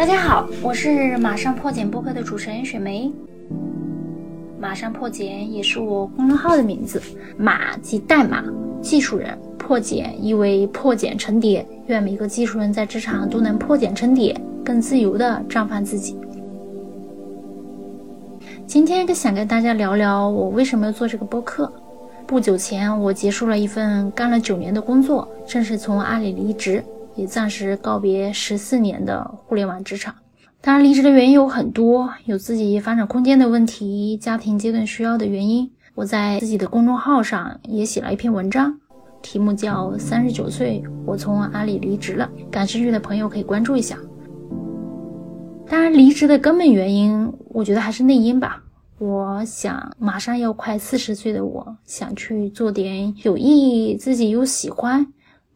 [0.00, 3.12] 大家好，我是马上破茧播客的主持人雪梅。
[4.58, 7.02] 马上破茧也是我公众号的名字，
[7.36, 8.42] 马即代码，
[8.80, 11.66] 技术人，破茧意为破茧成蝶。
[11.88, 14.34] 愿每个技术人在职场都能破茧成蝶，
[14.64, 16.16] 更自由的绽放自己。
[18.66, 21.70] 今天想跟大家聊聊我为什么要做这个播客。
[22.26, 26.82] 不久前，我结束了一份干了九年的工作，正式从阿里离职，
[27.16, 30.14] 也暂时告别十四年的互联网职场。
[30.62, 35.70] 当然，离职的原因有很多，有自己发展空间的问题，家庭阶段需要的原因。
[35.94, 38.78] 我在自己的公众号上也写了一篇文章，
[39.22, 43.98] 题目叫《三十九岁我从阿里离职了》，感兴趣的朋友可以关注一下。
[45.66, 48.62] 当然，离职的根本原因，我觉得还是内因吧。
[48.98, 55.06] 我想，马上要快四十岁的我，想去做点有意义、自己又喜欢、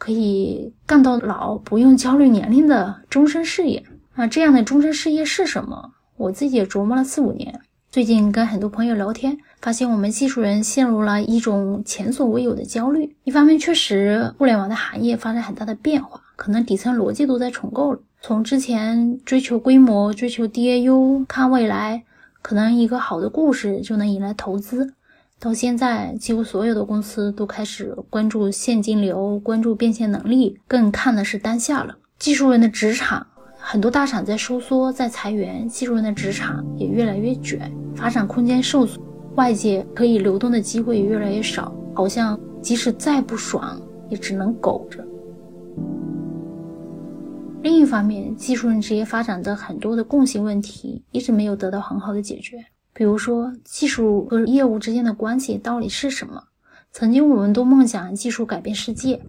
[0.00, 3.84] 可以干到老、不用焦虑年龄的终身事业。
[4.14, 5.92] 那这样的终身事业是什么？
[6.16, 7.60] 我自己也琢磨了四五年。
[7.90, 13.14] 最近跟很多朋友聊天，发现我们技术人陷入了一种前所未有的焦虑。
[13.24, 18.00] 一方面，确实互联网的行业发生很大的变化，可能底层逻辑都在重构了。
[18.22, 22.04] 从之前追求规模、追求 DAU、看未来。
[22.42, 24.94] 可能一个好的故事就能引来投资，
[25.40, 31.96] 到现在几乎所有的公司都开始关注现金流，关注变现能力，更看的是当下了。
[32.18, 39.00] 技术人的职场，很多大厂在收缩，在裁员，技术人的职场也越来越卷，发展空间受阻，
[39.36, 43.80] 外界可以流动的机会也越来越少，好像即使再不爽，
[44.10, 45.02] 也只能苟着。
[47.62, 52.62] 另一方面，技术人职业发展的很多的共性问题一直没有得到很好的解决。
[53.00, 56.44] 比如说，技术和业务之间的关系到底是什么？
[56.92, 59.22] 曾经我们都梦想技术改变世界，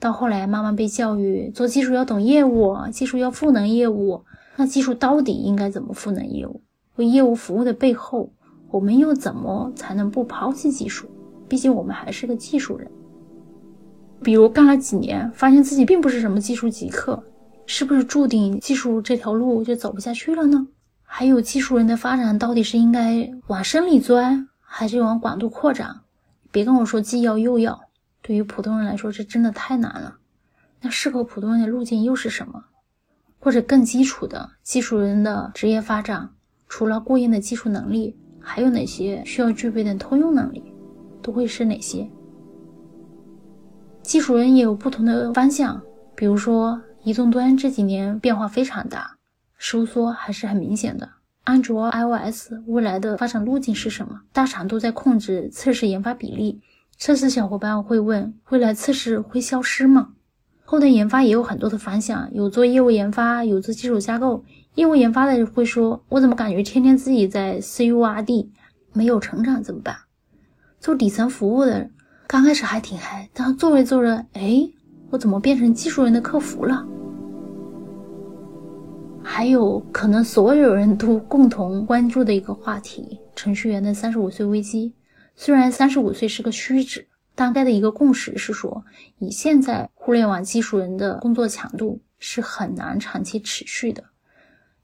[0.00, 4.24] 到后来慢慢被教育做技术要懂业务，技术要赋能业务。
[4.56, 6.62] 那技术到底应该怎么赋能业务？
[6.96, 8.32] 为业务服务的背后，
[8.70, 11.06] 我们又怎么才能不抛弃技术？
[11.46, 12.90] 毕竟我们还是个技术人。
[14.22, 17.22] 比如干了几年，发现自己并不是什么技术极客。
[17.66, 20.66] 是不是注定技术这条路就走不下去了呢？
[21.10, 26.00] 还有技术人的发展到底是应该往深里钻，还是往广度扩展？
[26.52, 27.80] 别跟我说既要又要，
[28.22, 30.18] 对于普通人来说，这真的太难了。
[30.82, 32.66] 那适合普通人的路径又是什么？
[33.40, 36.30] 或者更基础的技术人的职业发展，
[36.68, 40.62] 除了过硬的技术能力，还有哪些需要具备的通用能力？
[41.22, 42.08] 都会是哪些？
[44.02, 45.82] 技术人也有不同的方向，
[46.14, 46.80] 比如说。
[47.04, 49.16] 移动端这几年变化非常大，
[49.58, 51.10] 收缩还是很明显的。
[51.44, 54.20] 安卓、iOS 未来的发展路径是什么？
[54.32, 56.60] 大厂都在控制测试研发比例。
[56.96, 60.10] 测试小伙伴会问：未来测试会消失吗？
[60.64, 64.44] 后端研发也有很多的方向，有做业务研发，有做基础架构。
[64.74, 68.48] 业务研发的人会说：我怎么感觉天天自己在 CURD，
[68.92, 69.96] 没有成长怎么办？
[70.78, 71.90] 做底层服务的，
[72.26, 74.70] 刚开始还挺嗨，但做着做着，哎。
[75.10, 76.86] 我怎么变成技术人的客服了？
[79.30, 84.94] 还有可能所有人都共同关注的一个话题——程序员的三十五岁危机。
[85.36, 88.82] 虽然三十五岁是个虚指，大概的一个共识是说，
[89.18, 94.02] 以现在互联网技术人的工作强度是很难长期持续的。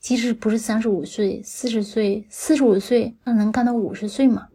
[0.00, 4.48] 即使不是三十五岁、四十岁、四十五岁，那能干到五十岁吗？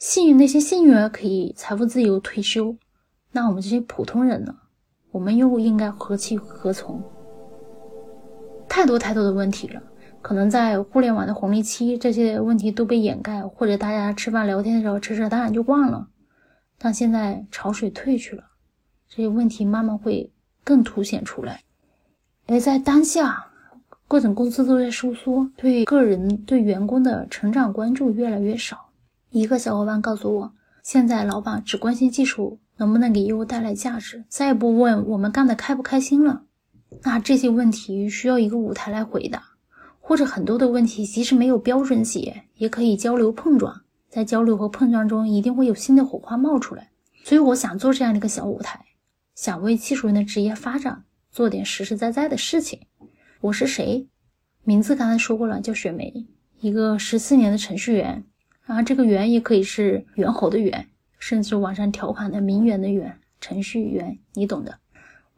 [0.00, 2.76] 幸运那些幸运儿可以财富自由退休，
[3.30, 4.52] 那我们这些普通人呢？
[5.12, 7.00] 我们又应该何去何从？
[8.72, 9.82] 太多太多的问题了，
[10.22, 16.08] 可能在互联网的红利期，这些问题都被掩盖，或者大家吃饭聊天的时候扯扯淡就忘了。
[16.78, 18.44] 但现在潮水退去了，
[19.10, 20.32] 这些问题慢慢会
[20.64, 21.60] 更凸显出来。
[22.46, 23.48] 而在当下，
[24.08, 28.88] 各种公司都在收缩，对个人、对员工的成长关注越来越少。
[29.28, 30.52] 一个小伙伴告诉我，
[30.82, 32.58] 现在老板只关心技术。
[32.78, 34.24] 能不能给业务带来价值？
[34.28, 36.42] 再也不问我们干的开不开心了。
[37.02, 39.42] 那这些问题需要一个舞台来回答，
[40.00, 43.82] 或者很多的问题即使没有标准解，也可以交流碰撞。
[44.08, 46.90] 在交流和碰撞中，一定会有新的火花冒出来。
[47.24, 48.84] 所以我想做这样的一个小舞台，
[49.34, 52.80] 想为技术人的职业发展做点实实在在的事情。
[53.40, 54.06] 我是谁？
[54.64, 56.26] 名字刚才说过了，叫雪梅，
[56.60, 58.24] 一个十四年的程序员。
[58.66, 60.86] 啊，这个“员”也可以是猿猴的“猿”。
[61.18, 64.78] 甚至网上调侃的“名媛”的“媛”程序员，你懂的。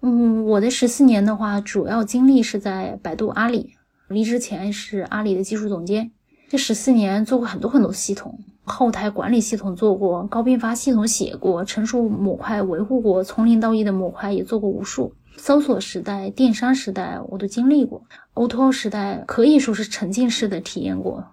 [0.07, 3.73] 嗯，我的十四年的话，主要经历是在百度、阿里。
[4.09, 6.11] 离职前是阿里的技术总监，
[6.51, 15.15] 这十四年做过很多很多系统，后台管理系统做过，高并发系统写过，成熟模块维护过，从零到一的模块也做过无数。
[15.39, 18.05] 搜索时代、电商时代我都经历过
[18.35, 21.25] ，O2O 时代可以说是沉浸式的体验过。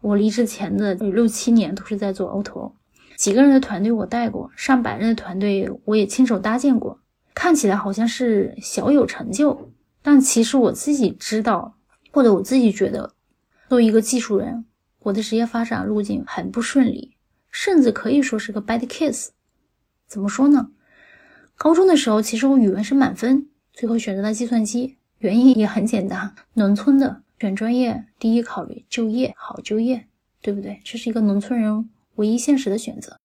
[0.00, 2.72] 我离职前的六七年都是在做 O2O，
[3.18, 7.00] 几个人的团队我带过，上百人的团队我也亲手搭建过。
[7.34, 9.70] 看起来好像是小有成就，
[10.02, 11.76] 但其实我自己知道，
[12.12, 13.14] 或者我自己觉得，
[13.68, 14.64] 作为一个技术人。
[15.00, 17.14] 我的职业发展路径很不顺利，
[17.50, 19.28] 甚至可以说是个 bad case。
[20.06, 20.70] 怎么说呢？
[21.56, 30.06] 高中的时候，其实我语文是满分，最后选择了计算机，原因也很简单：农村的选专业，第一考虑就业，好就业，
[30.40, 30.80] 对不对？
[30.82, 33.20] 这是一个农村人唯一现实的选择。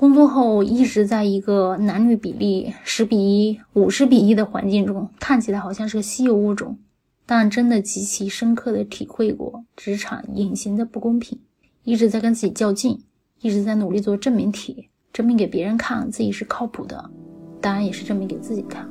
[0.00, 6.78] 工作后一直在一个男女比例十比一、五十比一的环境中，看起来好像是个稀有物种。
[7.26, 11.38] 但真的极其深刻的体会过职场隐形的不公平，
[11.84, 12.98] 一直在跟自己较劲，
[13.42, 17.10] 一直在努力做证明题，证明给别人看自己是靠谱的，
[17.60, 18.88] 当然也是证明给自己看。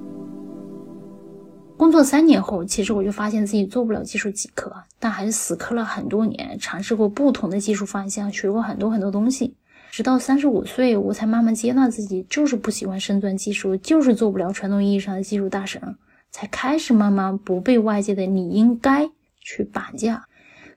[1.75, 9.55] 工作三年后，其实我就发现自己做不了技术极客，但还是死磕了很多年，尝试过不同的技术方向，学过很多很多东西，
[9.89, 15.97] 直到三十五岁，我才慢慢接纳自己就是不喜欢深钻技术，就是做不了传统意义上的技术大神。
[16.31, 19.09] 才开始慢慢不被外界的你应该
[19.41, 20.27] 去绑架，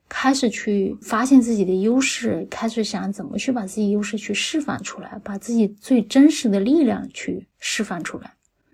[0.09, 8.33] 开始去发现自己的优势，开始想怎么去把自己优势去释放出来，把自己最真实的力量去释放出来。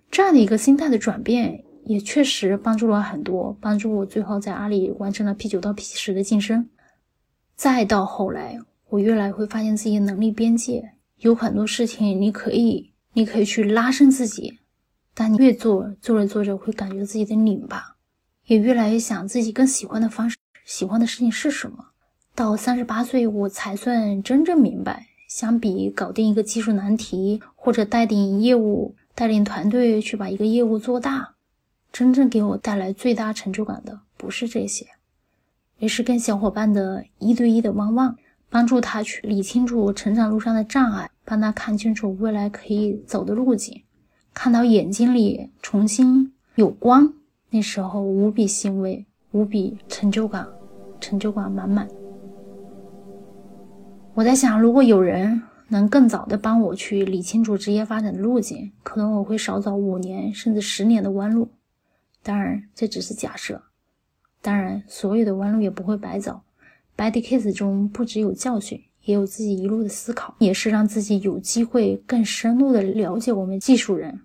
[0.08, 6.68] 这样的一个心态的转变，也确实帮助了很多，帮助我最后在阿里完成了 P 九到 P 十的晋升。
[7.56, 14.58] 再到后来，我越来会发现自己的能力边界有很多事情，你可以，你可以去拉伸自己。
[15.14, 17.96] 但你越做，做着做着会感觉自己的拧巴，
[18.46, 21.86] 也越来越想自己更喜欢的方式，喜欢的事情是什么。
[22.34, 31.34] 到三十八岁，我才算真正明白，相比搞定一个技术难题，或者带领业务、带领团队去把一个业务做大，
[31.92, 34.86] 真正给我带来最大成就感的不是这些，
[35.80, 38.16] 而是跟小伙伴的一对一的汪汪，
[38.50, 43.82] 帮助他去理清楚成长路上的障碍，帮他看清楚未来可以走的路径。
[44.32, 47.12] 看到眼睛里重新有光，
[47.50, 50.46] 那时候无比欣慰，无比成就感，
[51.00, 51.86] 成就感满满。
[54.14, 61.50] 我在想，如果有人能更早的帮我去理清楚职业发展的路径，可能我会少走五年甚至十年的弯路。
[62.22, 63.62] 当然，这只是假设。
[64.40, 66.40] 当然，所有的弯路也不会白走。
[66.98, 68.82] Bad case 中不只有教训。
[69.04, 74.20] 也有自己一路的思考，也是让自己有机会更深入的了解我们技术人。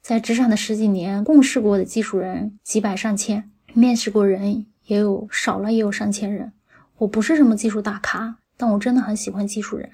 [0.00, 6.52] 在职场的十几年，共事过的技术人几百上千，面试过人也有少了也有上千人。
[6.96, 9.90] 我不是什么技术大咖，但我真的很喜欢技术人，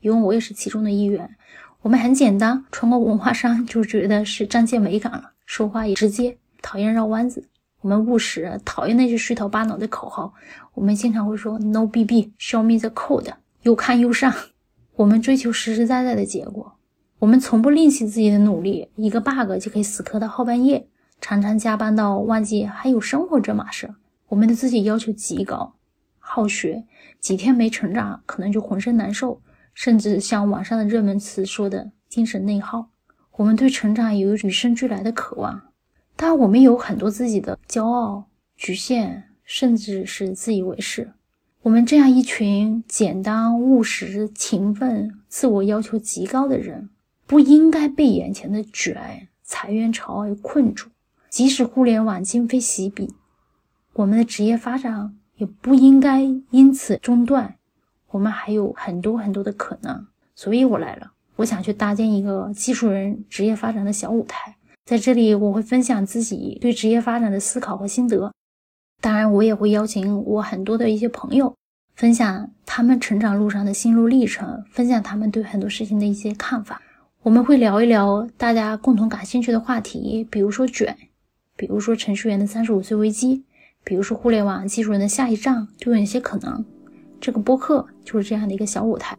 [0.00, 1.36] 因为我也是其中的一员。
[1.82, 7.44] 我们很简单，穿过文化衫就觉得是彰显美感了，说话也直接，讨厌绕弯子。
[7.82, 10.32] 我们务实，讨厌那些虚头巴脑的口号。
[10.72, 13.32] 我们经常会说 “No BB”，“Show me the code”，
[13.62, 14.32] 又看又上。
[14.94, 16.78] 我们追求实实在在的结果。
[17.18, 20.86] 我们从不吝惜自己的努力，一个 bug 就可以死磕到后半夜，
[21.20, 23.92] 常常加班到忘记还有生活这码事。
[24.28, 25.74] 我们对自己要求极高，
[26.20, 26.84] 好学，
[27.18, 29.40] 几天没成长可能就浑身难受，
[29.74, 32.90] 甚至像网上的热门词说的精神内耗。
[33.32, 35.71] 我们对成长有与生俱来的渴望。
[36.24, 41.10] 但我们有很多自己的骄傲、局限，甚至是自以为是。
[41.62, 46.90] 我们这样一群简单、务实、勤奋、自我要求极高的人，
[47.26, 50.90] 不应该被眼前的卷、裁员潮而困住。
[51.28, 53.12] 即使互联网今非昔比，
[53.94, 57.56] 我们的职业发展也不应该因此中断。
[58.12, 60.06] 我们还有很多很多的可能。
[60.36, 64.54] 所以我来了，我想去搭建一个技术人职业发展的小舞台。
[64.84, 68.32] 在这里，我会分享自己对职业发展的思考和心得。
[69.00, 71.54] 当然，我也会邀请我很多的一些朋友，
[71.94, 76.82] 分享他们成长路上的心路历程，分享他们对很多事情的一些看法。
[77.22, 80.96] 我们会聊一聊大家共同感兴趣的话题，比如说卷，
[81.56, 83.44] 比如说程序员的三十五岁危机，
[83.84, 86.64] 比如说互联网技术人的下一站都有哪些可能。
[87.20, 89.16] 这个播客就是这样的一个小舞台。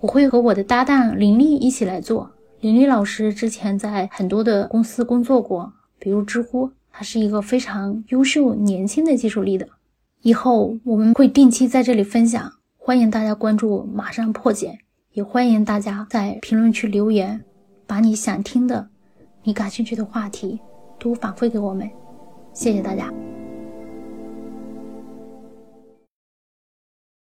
[0.00, 2.33] 我会和我的搭档林丽一起来做。
[2.64, 9.68] 林丽老师之前在很多的公司工作过，比如知乎，他是一个非常优秀、年轻的技术力的。
[10.22, 14.78] 以后我们会定期在这里分享，欢迎大家关注，马上破解，
[15.12, 17.44] 也欢迎大家在评论区留言，
[17.86, 18.88] 把你想听的、
[19.42, 20.58] 你感兴趣的话题
[20.98, 21.86] 都反馈给我们。
[22.54, 23.12] 谢谢大家。